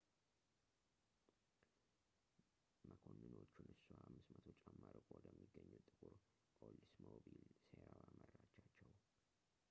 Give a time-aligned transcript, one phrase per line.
[2.87, 6.13] መኮንኖቹን እሷ 500 ጫማ ርቆ ወደሚገኘው ጥቁር
[6.69, 8.95] ኦልድስሞቢል ሴራዋ መራቻቸው